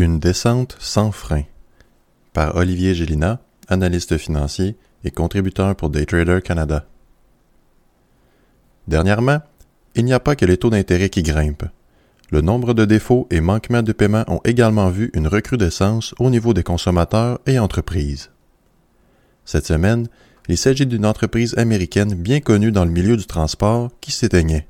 [0.00, 1.42] Une descente sans frein
[2.32, 3.38] par Olivier Gélina,
[3.68, 6.86] analyste financier et contributeur pour Daytrader Canada.
[8.88, 9.40] Dernièrement,
[9.94, 11.66] il n'y a pas que les taux d'intérêt qui grimpent.
[12.30, 16.54] Le nombre de défauts et manquements de paiement ont également vu une recrudescence au niveau
[16.54, 18.30] des consommateurs et entreprises.
[19.44, 20.08] Cette semaine,
[20.48, 24.66] il s'agit d'une entreprise américaine bien connue dans le milieu du transport qui s'éteignait.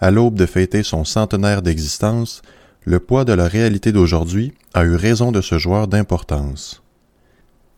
[0.00, 2.42] À l'aube de fêter son centenaire d'existence,
[2.86, 6.84] le poids de la réalité d'aujourd'hui a eu raison de ce joueur d'importance.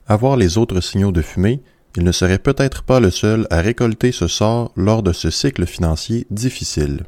[0.07, 1.63] À voir les autres signaux de fumée,
[1.97, 5.65] il ne serait peut-être pas le seul à récolter ce sort lors de ce cycle
[5.65, 7.05] financier difficile.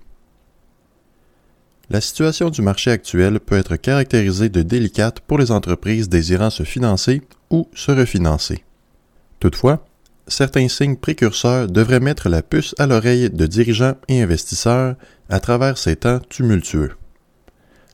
[1.90, 6.62] La situation du marché actuel peut être caractérisée de délicate pour les entreprises désirant se
[6.62, 7.20] financer
[7.50, 8.64] ou se refinancer.
[9.40, 9.84] Toutefois,
[10.26, 14.94] certains signes précurseurs devraient mettre la puce à l'oreille de dirigeants et investisseurs
[15.28, 16.92] à travers ces temps tumultueux.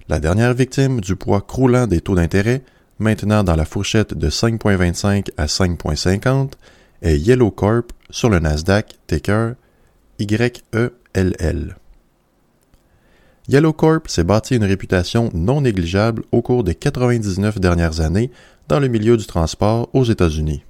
[0.08, 2.62] La dernière victime du poids croulant des taux d'intérêt,
[3.00, 6.52] maintenant dans la fourchette de 5,25 à 5,50,
[7.02, 9.54] est Yellow Corp sur le Nasdaq ticker
[10.20, 11.76] YELL.
[13.48, 18.30] Yellow Corp s'est bâti une réputation non négligeable au cours des 99 dernières années
[18.68, 20.62] dans le milieu du transport aux États-Unis.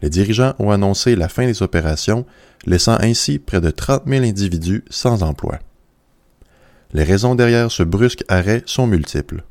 [0.00, 2.24] Les dirigeants ont annoncé la fin des opérations,
[2.64, 5.58] laissant ainsi près de 30 000 individus sans emploi.
[6.94, 9.42] Les raisons derrière ce brusque arrêt sont multiples.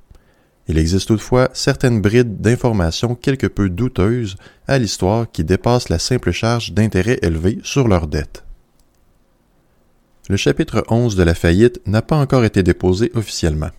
[0.70, 6.32] Il existe toutefois certaines brides d'informations quelque peu douteuses à l'histoire qui dépassent la simple
[6.32, 8.46] charge d'intérêts élevés sur leurs dettes.
[10.30, 13.72] Le chapitre 11 de la faillite n'a pas encore été déposé officiellement.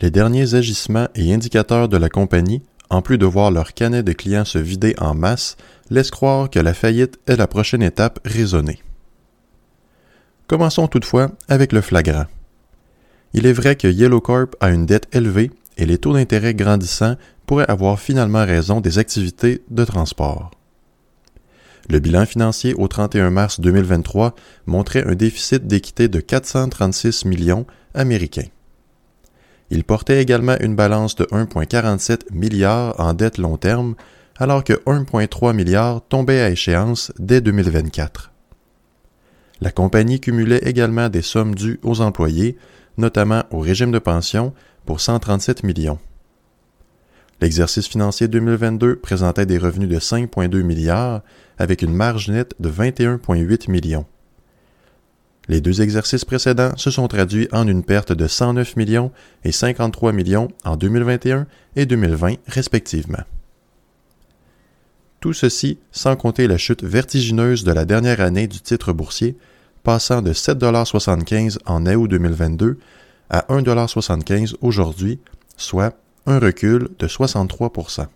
[0.00, 4.12] Les derniers agissements et indicateurs de la compagnie, en plus de voir leur canet de
[4.12, 5.56] clients se vider en masse,
[5.88, 8.82] laissent croire que la faillite est la prochaine étape raisonnée.
[10.48, 12.26] Commençons toutefois avec le flagrant.
[13.34, 17.16] Il est vrai que Yellow Corp a une dette élevée et les taux d'intérêt grandissants
[17.46, 20.52] pourraient avoir finalement raison des activités de transport.
[21.90, 24.36] Le bilan financier au 31 mars 2023
[24.66, 28.48] montrait un déficit d'équité de 436 millions américains.
[29.70, 33.96] Il portait également une balance de 1,47 milliards en dette long terme,
[34.36, 38.30] alors que 1,3 milliard tombait à échéance dès 2024.
[39.60, 42.56] La compagnie cumulait également des sommes dues aux employés,
[42.96, 44.52] notamment au régime de pension,
[44.86, 45.98] pour 137 millions.
[47.40, 51.22] L'exercice financier 2022 présentait des revenus de 5,2 milliards
[51.58, 54.06] avec une marge nette de 21,8 millions.
[55.48, 59.12] Les deux exercices précédents se sont traduits en une perte de 109 millions
[59.44, 63.22] et 53 millions en 2021 et 2020 respectivement.
[65.20, 69.36] Tout ceci sans compter la chute vertigineuse de la dernière année du titre boursier,
[69.84, 72.78] passant de 7,75 en août 2022
[73.30, 75.20] à 1,75 aujourd'hui,
[75.56, 75.94] soit
[76.26, 78.06] un recul de 63%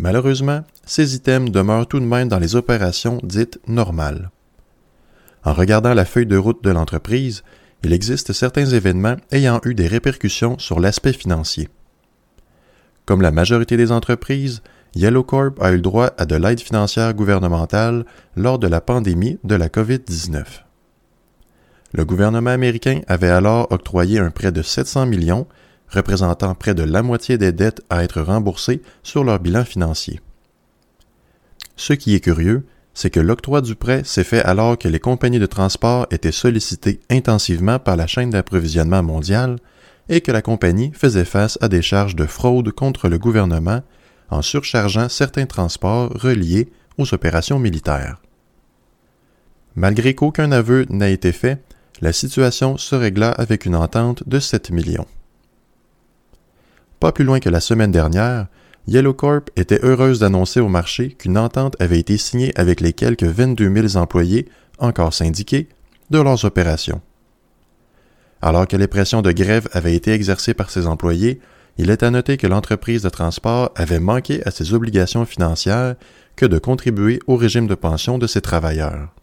[0.00, 4.30] Malheureusement, ces items demeurent tout de même dans les opérations dites normales.
[5.44, 7.42] En regardant la feuille de route de l'entreprise,
[7.82, 11.68] il existe certains événements ayant eu des répercussions sur l'aspect financier.
[13.06, 14.62] Comme la majorité des entreprises,
[14.94, 18.04] Yellow Corp a eu droit à de l'aide financière gouvernementale
[18.36, 20.44] lors de la pandémie de la COVID-19.
[21.92, 25.46] Le gouvernement américain avait alors octroyé un prêt de 700 millions,
[25.88, 30.20] représentant près de la moitié des dettes à être remboursées sur leur bilan financier.
[31.76, 35.38] Ce qui est curieux, c'est que l'octroi du prêt s'est fait alors que les compagnies
[35.38, 39.56] de transport étaient sollicitées intensivement par la chaîne d'approvisionnement mondiale
[40.08, 43.82] et que la compagnie faisait face à des charges de fraude contre le gouvernement
[44.30, 48.20] en surchargeant certains transports reliés aux opérations militaires.
[49.76, 51.62] Malgré qu'aucun aveu n'a été fait,
[52.00, 55.06] la situation se régla avec une entente de 7 millions.
[57.00, 58.46] Pas plus loin que la semaine dernière,
[58.88, 63.24] Yellow Corp était heureuse d'annoncer au marché qu'une entente avait été signée avec les quelques
[63.24, 64.48] 22 000 employés,
[64.78, 65.68] encore syndiqués,
[66.10, 67.00] de leurs opérations.
[68.40, 71.40] Alors que les pressions de grève avaient été exercées par ses employés,
[71.78, 75.94] il est à noter que l'entreprise de transport avait manqué à ses obligations financières
[76.34, 79.14] que de contribuer au régime de pension de ses travailleurs.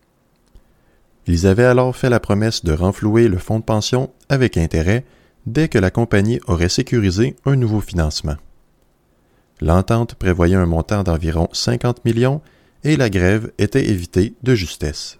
[1.27, 5.05] Ils avaient alors fait la promesse de renflouer le fonds de pension avec intérêt
[5.45, 8.35] dès que la compagnie aurait sécurisé un nouveau financement.
[9.59, 12.41] L'entente prévoyait un montant d'environ 50 millions
[12.83, 15.17] et la grève était évitée de justesse.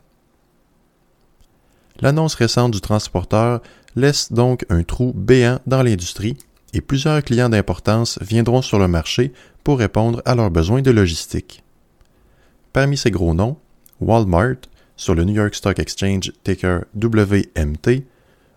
[2.02, 3.62] L'annonce récente du transporteur
[3.96, 6.38] laisse donc un trou béant dans l'industrie
[6.76, 9.32] et plusieurs clients d'importance viendront sur le marché
[9.64, 11.64] pour répondre à leurs besoins de logistique.
[12.74, 13.58] Parmi ces gros noms,
[14.02, 14.58] Walmart
[14.98, 18.04] sur le New York Stock Exchange ticker WMT,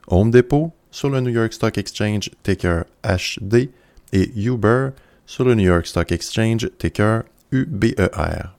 [0.08, 3.70] Home Depot sur le New York Stock Exchange ticker HD
[4.12, 4.88] et Uber
[5.24, 7.22] sur le New York Stock Exchange ticker
[7.52, 8.56] UBER.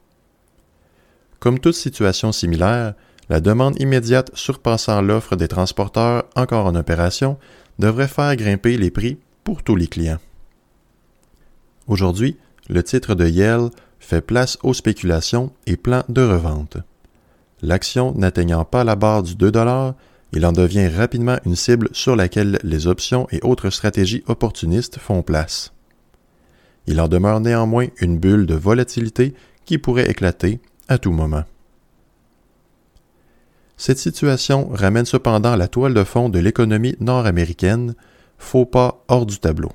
[1.39, 2.93] Comme toute situation similaire,
[3.27, 7.37] la demande immédiate surpassant l'offre des transporteurs encore en opération
[7.77, 9.17] devrait faire grimper les prix
[9.55, 10.19] tous les clients.
[11.87, 12.37] Aujourd'hui,
[12.69, 13.69] le titre de Yale
[13.99, 16.77] fait place aux spéculations et plans de revente.
[17.61, 19.51] L'action n'atteignant pas la barre du 2
[20.31, 25.23] il en devient rapidement une cible sur laquelle les options et autres stratégies opportunistes font
[25.23, 25.73] place.
[26.85, 29.33] Il en demeure néanmoins une bulle de volatilité
[29.65, 31.43] qui pourrait éclater à tout moment.
[33.77, 37.95] Cette situation ramène cependant la toile de fond de l'économie nord-américaine,
[38.39, 39.71] faux pas hors du tableau.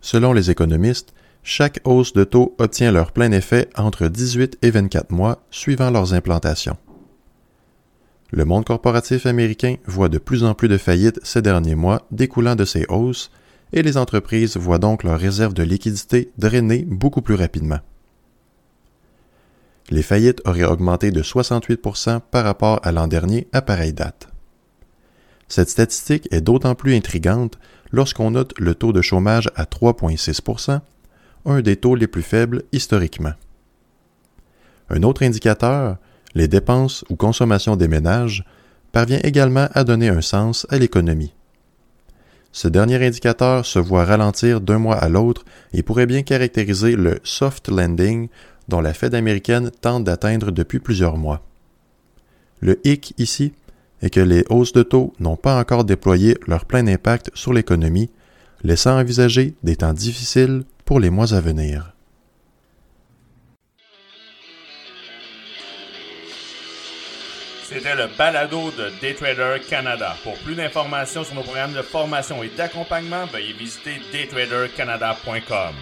[0.00, 1.12] Selon les économistes,
[1.42, 6.14] chaque hausse de taux obtient leur plein effet entre 18 et 24 mois suivant leurs
[6.14, 6.76] implantations.
[8.30, 12.56] Le monde corporatif américain voit de plus en plus de faillites ces derniers mois découlant
[12.56, 13.30] de ces hausses
[13.72, 17.80] et les entreprises voient donc leurs réserves de liquidité drainer beaucoup plus rapidement.
[19.90, 24.33] Les faillites auraient augmenté de 68% par rapport à l'an dernier à pareille date.
[25.48, 27.58] Cette statistique est d'autant plus intrigante
[27.92, 30.80] lorsqu'on note le taux de chômage à 3,6%
[31.46, 33.34] un des taux les plus faibles historiquement.
[34.90, 35.96] Un autre indicateur,
[36.34, 38.44] les dépenses ou consommation des ménages,
[38.92, 41.34] parvient également à donner un sens à l'économie.
[42.52, 47.18] Ce dernier indicateur se voit ralentir d'un mois à l'autre et pourrait bien caractériser le
[47.24, 48.28] soft landing
[48.68, 51.42] dont la Fed américaine tente d'atteindre depuis plusieurs mois.
[52.60, 53.52] Le hic ici
[54.02, 58.10] est que les hausses de taux n'ont pas encore déployé leur plein impact sur l'économie,
[58.62, 61.94] laissant envisager des temps difficiles pour les mois à venir.
[67.64, 70.14] C'était le balado de Daytrader Canada.
[70.22, 75.74] Pour plus d'informations sur nos programmes de formation et d'accompagnement, veuillez visiter daytradercanada.com.